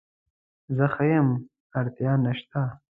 [0.75, 1.27] زه ښه یم
[1.79, 2.61] اړتیا نشته